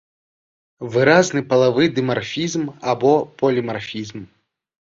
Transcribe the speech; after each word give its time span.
Выразны 0.95 1.43
палавы 1.51 1.83
дымарфізм 1.97 2.63
або 2.95 3.13
полімарфізм. 3.43 4.19